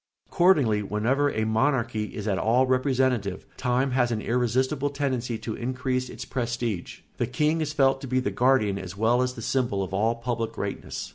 Accordingly, 0.29 0.81
whenever 0.81 1.29
a 1.29 1.45
monarchy 1.45 2.05
is 2.15 2.27
at 2.27 2.39
all 2.39 2.65
representative 2.65 3.45
time 3.55 3.91
has 3.91 4.09
an 4.11 4.19
irresistible 4.19 4.89
tendency 4.89 5.37
to 5.37 5.53
increase 5.53 6.09
its 6.09 6.25
prestige; 6.25 7.01
the 7.17 7.27
king 7.27 7.61
is 7.61 7.71
felt 7.71 8.01
to 8.01 8.07
be 8.07 8.19
the 8.19 8.31
guardian 8.31 8.79
as 8.79 8.97
well 8.97 9.21
as 9.21 9.35
the 9.35 9.43
symbol 9.43 9.83
of 9.83 9.93
all 9.93 10.15
public 10.15 10.53
greatness. 10.53 11.09